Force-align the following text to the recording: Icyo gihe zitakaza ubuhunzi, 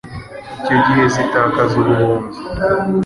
Icyo 0.63 0.75
gihe 0.85 1.03
zitakaza 1.13 1.73
ubuhunzi, 1.81 2.39